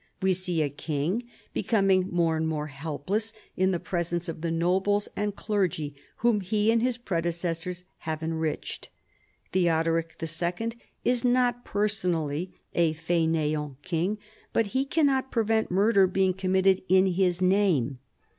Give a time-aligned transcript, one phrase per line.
[0.19, 5.07] We see a king becoming more and more helpless in the presence of the nobles
[5.15, 5.93] and clergy
[6.25, 8.89] whom he and his predecessors have enriched.
[9.51, 9.83] Theo.
[9.83, 10.71] doric II.
[11.05, 14.17] is not personally a faineant king,
[14.53, 17.67] but he cannot prevent murder being committed in his name.
[17.69, 17.99] 26 CHARLEMAGNE.